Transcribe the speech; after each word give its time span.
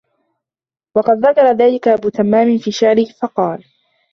وَقَدْ 0.95 1.25
ذَكَرَ 1.25 1.47
ذَلِكَ 1.51 1.87
أَبُو 1.87 2.09
تَمَّامٍ 2.09 2.57
فِي 2.57 2.71
شَعْرِهِ 2.71 3.05
فَقَالَ 3.21 3.63